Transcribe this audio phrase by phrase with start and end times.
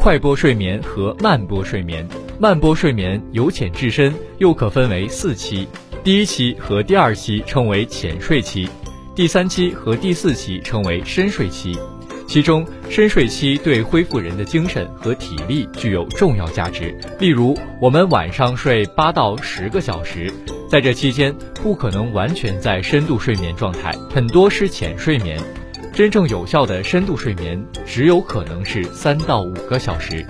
[0.00, 2.08] 快波睡眠和慢波睡眠，
[2.38, 5.68] 慢波睡眠由浅至深，又可分为四期。
[6.02, 8.66] 第一期和第二期称为浅睡期，
[9.14, 11.78] 第三期和第四期称为深睡期。
[12.26, 16.96] 其中，深睡期对恢复人的精神和体力具有重要价值。
[17.18, 20.32] 例如，我们晚上睡八到十个小时，
[20.70, 25.38] 在这期间不可能完全在深度睡眠状态，很多是浅睡眠。
[26.00, 30.24] 真正有效的深度睡眠只有可能是三到五个小时，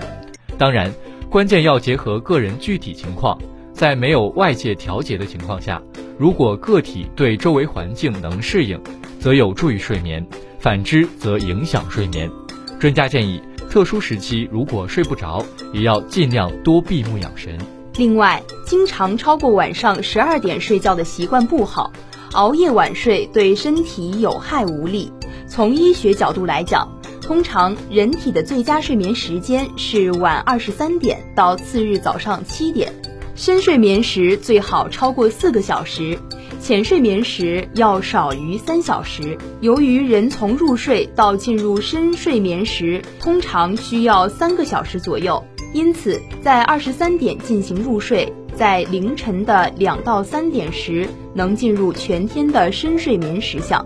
[0.57, 0.93] 当然，
[1.29, 3.39] 关键要结合个人具体情况，
[3.73, 5.81] 在没有外界调节的情况下，
[6.17, 8.77] 如果个体对周围环境能适应，
[9.17, 10.21] 则有助于睡眠；
[10.59, 12.29] 反之则影响睡眠。
[12.77, 15.41] 专家建议，特殊时期如果睡不着，
[15.71, 17.57] 也要尽量多闭目养神。
[17.95, 21.93] 另外，经常超过晚上十二点睡觉的习惯不好，
[22.33, 25.09] 熬夜晚睡对身体有害无利。
[25.51, 26.87] 从医学角度来讲，
[27.21, 32.89] 通常人体的最佳睡眠时间是晚二十三点到次日早上七点，
[33.35, 36.17] 深睡眠时最好超过四个小时，
[36.61, 39.37] 浅睡眠时要少于三小时。
[39.59, 53.85] 由于人从入睡到进入深睡眠时通常需要三个小时左右，因此在二十三点进行入睡，在凌晨的两到三点时能进入全天的深睡眠时相。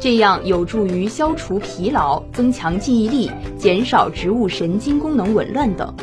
[0.00, 5.94] 这样有助于消除疲劳、增强记忆力、减少植物神经功能紊乱等。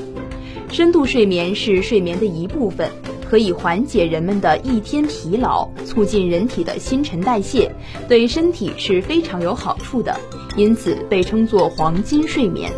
[0.72, 2.92] 深度睡眠是睡眠的一部分，
[3.28, 7.72] 可以缓解人们的一天疲劳，促进人体的新陈代谢，
[8.08, 10.16] 对身体是非常有好处的，
[10.56, 12.72] 因此被称作黄金睡眠。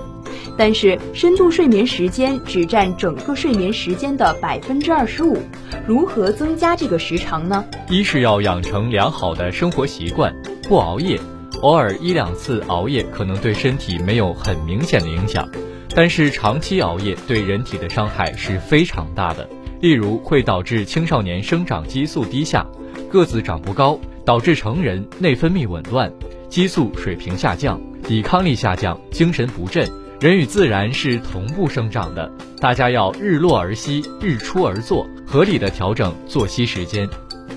[0.56, 5.38] 但是，深度睡眠时间只占整个睡眠时间的百分之二十五，
[5.86, 7.66] 如何增加这个时长呢？
[7.90, 10.34] 一是要养成良好的生活习惯。
[10.70, 11.20] 不熬夜，
[11.64, 15.50] 偶尔一两次熬夜可能对身体没有很明显的影响，
[15.96, 19.50] 但是长期熬夜对人体的伤害是非常大的。
[19.82, 22.64] 例如会导致青少年生长激素低下，
[23.12, 26.14] 个子长不高，导致成人内分泌紊乱，
[26.50, 29.90] 激素水平下降，抵抗力下降，精神不振。
[30.22, 37.10] 人与自然是同步生长的，大家要日落而息，日出而作，合理的调整作息时间。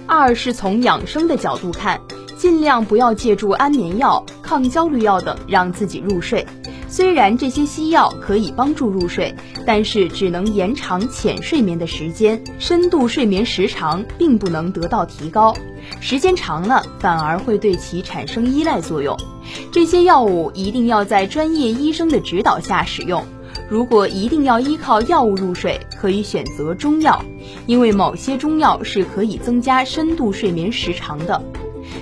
[0.06, 2.00] 二是从养生的角度看。
[2.43, 6.45] 尽量不要借助安眠药、抗焦虑药等让自己入睡。
[6.89, 9.33] 虽然这些西药可以帮助入睡，
[9.65, 15.55] 但是只能延长浅睡眠的时间，深度睡眠时长并不能得到提高。
[16.01, 19.17] 时间长了，反而会对其产生依赖作用。
[19.71, 23.25] 这些药物一定要在专业医生的指导下使用。
[23.69, 27.25] 如果一定要依靠药物入睡，可以选择中药，
[27.67, 31.41] 因为某些中药是可以增加深度睡眠时长的。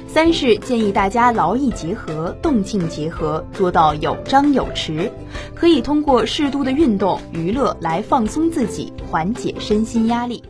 [0.09, 5.11] 三是建议大家劳逸结合、动静结合，做到有张有弛。
[5.55, 10.43] 可以通过适度的运动、娱乐来放松自己，缓解身心压力。